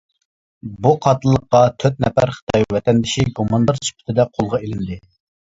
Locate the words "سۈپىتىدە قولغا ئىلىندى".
3.89-4.99